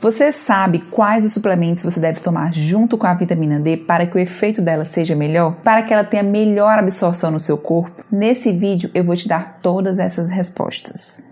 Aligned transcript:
Você 0.00 0.32
sabe 0.32 0.78
quais 0.78 1.26
os 1.26 1.32
suplementos 1.34 1.82
você 1.82 2.00
deve 2.00 2.20
tomar 2.20 2.54
junto 2.54 2.96
com 2.96 3.06
a 3.06 3.12
vitamina 3.12 3.60
D 3.60 3.76
para 3.76 4.06
que 4.06 4.16
o 4.16 4.18
efeito 4.18 4.62
dela 4.62 4.82
seja 4.82 5.14
melhor? 5.14 5.56
Para 5.62 5.82
que 5.82 5.92
ela 5.92 6.04
tenha 6.04 6.22
melhor 6.22 6.78
absorção 6.78 7.30
no 7.30 7.38
seu 7.38 7.58
corpo? 7.58 8.02
Nesse 8.10 8.50
vídeo 8.50 8.90
eu 8.94 9.04
vou 9.04 9.14
te 9.14 9.28
dar 9.28 9.58
todas 9.60 9.98
essas 9.98 10.30
respostas. 10.30 11.29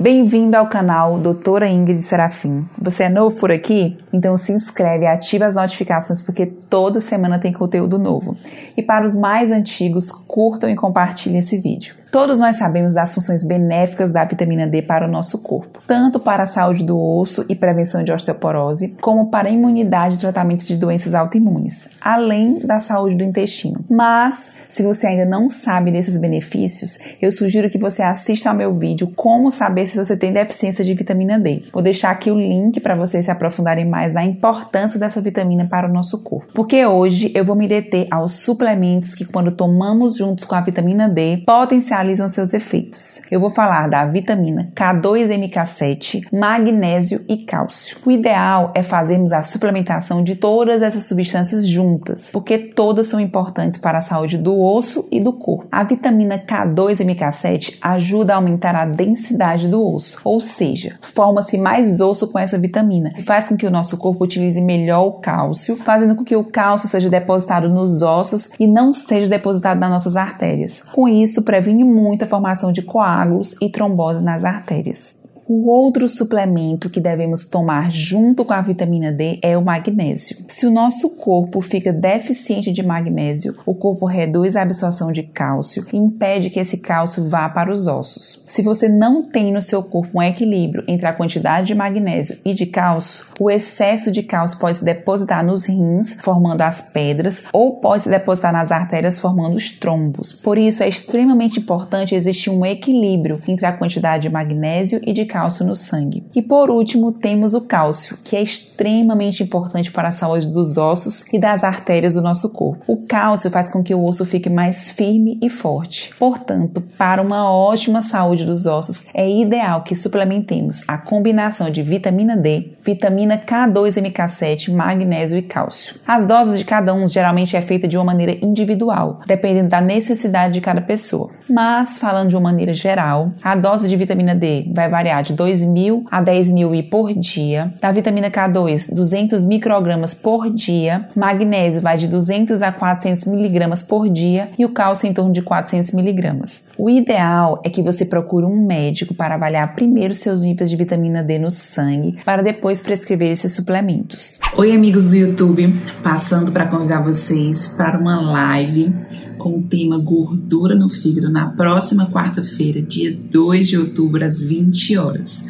Bem-vindo 0.00 0.56
ao 0.56 0.66
canal 0.66 1.18
Doutora 1.18 1.68
Ingrid 1.68 2.00
Serafim. 2.00 2.64
Você 2.80 3.02
é 3.02 3.08
novo 3.10 3.38
por 3.38 3.52
aqui? 3.52 3.98
Então 4.10 4.34
se 4.38 4.50
inscreve 4.50 5.06
ativa 5.06 5.44
as 5.44 5.56
notificações 5.56 6.22
porque 6.22 6.46
toda 6.46 7.02
semana 7.02 7.38
tem 7.38 7.52
conteúdo 7.52 7.98
novo. 7.98 8.34
E 8.74 8.82
para 8.82 9.04
os 9.04 9.14
mais 9.14 9.50
antigos, 9.50 10.10
curtam 10.10 10.70
e 10.70 10.74
compartilhem 10.74 11.40
esse 11.40 11.58
vídeo. 11.58 11.99
Todos 12.10 12.40
nós 12.40 12.56
sabemos 12.56 12.92
das 12.92 13.14
funções 13.14 13.44
benéficas 13.44 14.10
da 14.10 14.24
vitamina 14.24 14.66
D 14.66 14.82
para 14.82 15.06
o 15.06 15.10
nosso 15.10 15.38
corpo, 15.38 15.80
tanto 15.86 16.18
para 16.18 16.42
a 16.42 16.46
saúde 16.46 16.84
do 16.84 17.00
osso 17.00 17.44
e 17.48 17.54
prevenção 17.54 18.02
de 18.02 18.10
osteoporose, 18.10 18.96
como 19.00 19.30
para 19.30 19.48
a 19.48 19.52
imunidade 19.52 20.16
e 20.16 20.18
tratamento 20.18 20.64
de 20.66 20.76
doenças 20.76 21.14
autoimunes, 21.14 21.88
além 22.00 22.58
da 22.58 22.80
saúde 22.80 23.14
do 23.14 23.22
intestino. 23.22 23.84
Mas, 23.88 24.54
se 24.68 24.82
você 24.82 25.06
ainda 25.06 25.24
não 25.24 25.48
sabe 25.48 25.92
desses 25.92 26.20
benefícios, 26.20 26.98
eu 27.22 27.30
sugiro 27.30 27.70
que 27.70 27.78
você 27.78 28.02
assista 28.02 28.50
ao 28.50 28.56
meu 28.56 28.74
vídeo 28.74 29.12
Como 29.14 29.52
saber 29.52 29.86
se 29.86 29.96
você 29.96 30.16
tem 30.16 30.32
deficiência 30.32 30.84
de 30.84 30.94
vitamina 30.94 31.38
D. 31.38 31.62
Vou 31.72 31.82
deixar 31.82 32.10
aqui 32.10 32.28
o 32.30 32.38
link 32.38 32.80
para 32.80 32.96
vocês 32.96 33.24
se 33.24 33.30
aprofundarem 33.30 33.84
mais 33.84 34.12
na 34.12 34.24
importância 34.24 34.98
dessa 34.98 35.20
vitamina 35.20 35.68
para 35.70 35.88
o 35.88 35.92
nosso 35.92 36.18
corpo. 36.24 36.52
Porque 36.54 36.84
hoje 36.84 37.30
eu 37.36 37.44
vou 37.44 37.54
me 37.54 37.68
deter 37.68 38.08
aos 38.10 38.34
suplementos 38.34 39.14
que, 39.14 39.24
quando 39.24 39.52
tomamos 39.52 40.16
juntos 40.16 40.44
com 40.44 40.56
a 40.56 40.60
vitamina 40.60 41.08
D, 41.08 41.44
potencializam 41.46 41.99
realizam 42.00 42.30
seus 42.30 42.54
efeitos. 42.54 43.20
Eu 43.30 43.38
vou 43.38 43.50
falar 43.50 43.86
da 43.88 44.06
vitamina 44.06 44.72
K2MK7, 44.74 46.28
magnésio 46.32 47.22
e 47.28 47.36
cálcio. 47.38 47.98
O 48.06 48.10
ideal 48.10 48.72
é 48.74 48.82
fazermos 48.82 49.32
a 49.32 49.42
suplementação 49.42 50.24
de 50.24 50.34
todas 50.34 50.80
essas 50.80 51.04
substâncias 51.04 51.68
juntas, 51.68 52.30
porque 52.32 52.56
todas 52.56 53.06
são 53.06 53.20
importantes 53.20 53.78
para 53.78 53.98
a 53.98 54.00
saúde 54.00 54.38
do 54.38 54.58
osso 54.58 55.06
e 55.12 55.20
do 55.20 55.32
corpo. 55.34 55.66
A 55.70 55.84
vitamina 55.84 56.38
K2MK7 56.38 57.76
ajuda 57.82 58.32
a 58.32 58.36
aumentar 58.36 58.74
a 58.74 58.86
densidade 58.86 59.68
do 59.68 59.86
osso, 59.86 60.18
ou 60.24 60.40
seja, 60.40 60.98
forma-se 61.02 61.58
mais 61.58 62.00
osso 62.00 62.28
com 62.28 62.38
essa 62.38 62.58
vitamina 62.58 63.12
e 63.18 63.22
faz 63.22 63.48
com 63.48 63.56
que 63.58 63.66
o 63.66 63.70
nosso 63.70 63.98
corpo 63.98 64.24
utilize 64.24 64.60
melhor 64.60 65.06
o 65.06 65.12
cálcio, 65.12 65.76
fazendo 65.76 66.14
com 66.14 66.24
que 66.24 66.36
o 66.36 66.44
cálcio 66.44 66.88
seja 66.88 67.10
depositado 67.10 67.68
nos 67.68 68.00
ossos 68.00 68.48
e 68.58 68.66
não 68.66 68.94
seja 68.94 69.28
depositado 69.28 69.78
nas 69.78 69.90
nossas 69.90 70.16
artérias. 70.16 70.82
Com 70.94 71.06
isso, 71.06 71.42
previne 71.42 71.89
muita 71.90 72.26
formação 72.26 72.72
de 72.72 72.82
coágulos 72.82 73.56
e 73.60 73.68
trombose 73.68 74.22
nas 74.22 74.44
artérias. 74.44 75.19
O 75.52 75.68
outro 75.68 76.08
suplemento 76.08 76.88
que 76.88 77.00
devemos 77.00 77.48
tomar 77.48 77.90
junto 77.90 78.44
com 78.44 78.52
a 78.52 78.60
vitamina 78.60 79.10
D 79.10 79.40
é 79.42 79.58
o 79.58 79.64
magnésio. 79.64 80.36
Se 80.46 80.64
o 80.64 80.70
nosso 80.70 81.10
corpo 81.10 81.60
fica 81.60 81.92
deficiente 81.92 82.70
de 82.70 82.84
magnésio, 82.84 83.56
o 83.66 83.74
corpo 83.74 84.06
reduz 84.06 84.54
a 84.54 84.62
absorção 84.62 85.10
de 85.10 85.24
cálcio 85.24 85.84
e 85.92 85.96
impede 85.96 86.50
que 86.50 86.60
esse 86.60 86.78
cálcio 86.78 87.28
vá 87.28 87.48
para 87.48 87.72
os 87.72 87.88
ossos. 87.88 88.44
Se 88.46 88.62
você 88.62 88.88
não 88.88 89.24
tem 89.24 89.52
no 89.52 89.60
seu 89.60 89.82
corpo 89.82 90.20
um 90.20 90.22
equilíbrio 90.22 90.84
entre 90.86 91.08
a 91.08 91.12
quantidade 91.12 91.66
de 91.66 91.74
magnésio 91.74 92.38
e 92.44 92.54
de 92.54 92.66
cálcio, 92.66 93.24
o 93.40 93.50
excesso 93.50 94.12
de 94.12 94.22
cálcio 94.22 94.56
pode 94.56 94.78
se 94.78 94.84
depositar 94.84 95.44
nos 95.44 95.66
rins, 95.66 96.12
formando 96.20 96.62
as 96.62 96.80
pedras, 96.80 97.42
ou 97.52 97.80
pode 97.80 98.04
se 98.04 98.08
depositar 98.08 98.52
nas 98.52 98.70
artérias, 98.70 99.18
formando 99.18 99.56
os 99.56 99.72
trombos. 99.72 100.32
Por 100.32 100.56
isso, 100.56 100.84
é 100.84 100.88
extremamente 100.88 101.58
importante 101.58 102.14
existir 102.14 102.50
um 102.50 102.64
equilíbrio 102.64 103.40
entre 103.48 103.66
a 103.66 103.72
quantidade 103.72 104.22
de 104.22 104.30
magnésio 104.30 105.00
e 105.04 105.12
de 105.12 105.24
cálcio 105.24 105.39
cálcio 105.40 105.64
no 105.64 105.74
sangue. 105.74 106.22
E 106.34 106.42
por 106.42 106.70
último, 106.70 107.12
temos 107.12 107.54
o 107.54 107.62
cálcio, 107.62 108.18
que 108.22 108.36
é 108.36 108.42
extremamente 108.42 109.42
importante 109.42 109.90
para 109.90 110.08
a 110.08 110.12
saúde 110.12 110.48
dos 110.48 110.76
ossos 110.76 111.24
e 111.32 111.38
das 111.38 111.64
artérias 111.64 112.14
do 112.14 112.20
nosso 112.20 112.50
corpo. 112.50 112.84
O 112.86 113.06
cálcio 113.06 113.50
faz 113.50 113.70
com 113.72 113.82
que 113.82 113.94
o 113.94 114.04
osso 114.04 114.26
fique 114.26 114.50
mais 114.50 114.90
firme 114.90 115.38
e 115.40 115.48
forte. 115.48 116.14
Portanto, 116.18 116.82
para 116.98 117.22
uma 117.22 117.50
ótima 117.50 118.02
saúde 118.02 118.44
dos 118.44 118.66
ossos, 118.66 119.06
é 119.14 119.28
ideal 119.28 119.82
que 119.82 119.96
suplementemos 119.96 120.82
a 120.86 120.98
combinação 120.98 121.70
de 121.70 121.82
vitamina 121.82 122.36
D, 122.36 122.72
vitamina 122.82 123.38
K2MK7, 123.38 124.74
magnésio 124.74 125.38
e 125.38 125.42
cálcio. 125.42 125.96
As 126.06 126.26
doses 126.26 126.58
de 126.58 126.66
cada 126.66 126.92
um 126.92 127.06
geralmente 127.06 127.56
é 127.56 127.62
feita 127.62 127.88
de 127.88 127.96
uma 127.96 128.04
maneira 128.04 128.36
individual, 128.44 129.20
dependendo 129.26 129.70
da 129.70 129.80
necessidade 129.80 130.52
de 130.52 130.60
cada 130.60 130.82
pessoa. 130.82 131.30
Mas, 131.48 131.98
falando 131.98 132.28
de 132.28 132.36
uma 132.36 132.50
maneira 132.50 132.74
geral, 132.74 133.32
a 133.42 133.56
dose 133.56 133.88
de 133.88 133.96
vitamina 133.96 134.34
D 134.34 134.70
vai 134.74 134.88
variar 134.88 135.22
de 135.22 135.29
de 135.30 135.36
2.000 135.36 136.04
a 136.10 136.22
10.000 136.22 136.74
I 136.74 136.82
por 136.82 137.12
dia. 137.14 137.72
Da 137.80 137.92
vitamina 137.92 138.30
K2, 138.30 138.92
200 138.92 139.44
microgramas 139.46 140.14
por 140.14 140.50
dia. 140.50 141.06
Magnésio 141.16 141.80
vai 141.80 141.96
de 141.96 142.08
200 142.08 142.62
a 142.62 142.72
400 142.72 143.26
miligramas 143.26 143.82
por 143.82 144.08
dia 144.08 144.48
e 144.58 144.64
o 144.64 144.70
cálcio 144.70 145.08
em 145.08 145.14
torno 145.14 145.32
de 145.32 145.42
400 145.42 145.92
miligramas. 145.92 146.68
O 146.76 146.90
ideal 146.90 147.60
é 147.64 147.70
que 147.70 147.82
você 147.82 148.04
procure 148.04 148.44
um 148.44 148.66
médico 148.66 149.14
para 149.14 149.34
avaliar 149.34 149.74
primeiro 149.74 150.14
seus 150.14 150.42
níveis 150.42 150.70
de 150.70 150.76
vitamina 150.76 151.22
D 151.22 151.38
no 151.38 151.50
sangue, 151.50 152.18
para 152.24 152.42
depois 152.42 152.80
prescrever 152.80 153.30
esses 153.30 153.52
suplementos. 153.52 154.38
Oi, 154.56 154.72
amigos 154.72 155.08
do 155.08 155.16
YouTube, 155.16 155.72
passando 156.02 156.52
para 156.52 156.66
convidar 156.66 157.02
vocês 157.02 157.68
para 157.68 157.98
uma 157.98 158.20
live 158.20 158.92
com 159.40 159.58
o 159.58 159.62
tema 159.62 159.98
Gordura 159.98 160.74
no 160.74 160.90
Fígado 160.90 161.30
na 161.30 161.46
próxima 161.46 162.10
quarta-feira, 162.10 162.82
dia 162.82 163.18
2 163.30 163.68
de 163.68 163.78
outubro, 163.78 164.24
às 164.24 164.42
20 164.42 164.96
horas. 164.98 165.46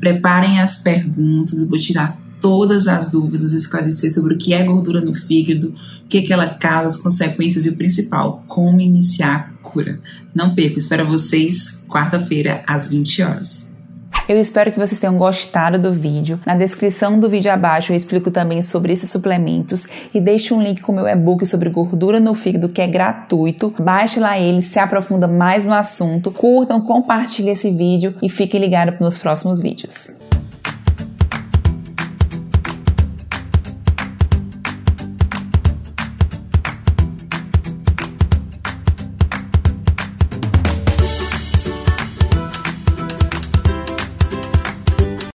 Preparem 0.00 0.60
as 0.60 0.74
perguntas, 0.74 1.58
eu 1.58 1.68
vou 1.68 1.78
tirar 1.78 2.20
todas 2.40 2.86
as 2.86 3.10
dúvidas, 3.10 3.52
esclarecer 3.52 4.12
sobre 4.12 4.34
o 4.34 4.38
que 4.38 4.52
é 4.52 4.64
gordura 4.64 5.00
no 5.00 5.14
fígado, 5.14 5.74
o 6.04 6.08
que, 6.08 6.18
é 6.18 6.22
que 6.22 6.32
ela 6.32 6.48
causa, 6.48 6.96
as 6.96 7.02
consequências 7.02 7.64
e 7.64 7.70
o 7.70 7.76
principal, 7.76 8.44
como 8.48 8.80
iniciar 8.80 9.34
a 9.36 9.62
cura. 9.62 10.00
Não 10.34 10.54
perco, 10.54 10.78
espero 10.78 11.06
vocês 11.06 11.78
quarta-feira 11.88 12.64
às 12.66 12.88
20 12.88 13.22
horas. 13.22 13.67
Eu 14.28 14.38
espero 14.38 14.70
que 14.70 14.78
vocês 14.78 15.00
tenham 15.00 15.16
gostado 15.16 15.78
do 15.78 15.90
vídeo. 15.90 16.38
Na 16.44 16.54
descrição 16.54 17.18
do 17.18 17.30
vídeo 17.30 17.50
abaixo 17.50 17.92
eu 17.92 17.96
explico 17.96 18.30
também 18.30 18.60
sobre 18.60 18.92
esses 18.92 19.08
suplementos 19.08 19.86
e 20.12 20.20
deixo 20.20 20.54
um 20.54 20.62
link 20.62 20.82
com 20.82 20.92
o 20.92 20.94
meu 20.94 21.08
e-book 21.08 21.46
sobre 21.46 21.70
gordura 21.70 22.20
no 22.20 22.34
fígado 22.34 22.68
que 22.68 22.82
é 22.82 22.86
gratuito. 22.86 23.72
Baixe 23.78 24.20
lá 24.20 24.38
ele, 24.38 24.60
se 24.60 24.78
aprofunda 24.78 25.26
mais 25.26 25.64
no 25.64 25.72
assunto. 25.72 26.30
Curtam, 26.30 26.82
compartilhem 26.82 27.54
esse 27.54 27.70
vídeo 27.70 28.16
e 28.22 28.28
fiquem 28.28 28.60
ligados 28.60 29.00
nos 29.00 29.16
próximos 29.16 29.62
vídeos. 29.62 30.17